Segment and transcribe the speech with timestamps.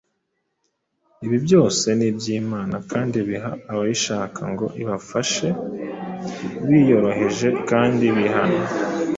[1.25, 5.47] ibi byose ni iby’Imana kandi ibiha abayishaka ngo ibafashe
[6.67, 8.61] biyoroheje kandi bihana.